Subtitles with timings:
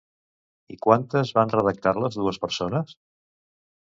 [0.75, 2.95] I quantes van redactar-les dues persones?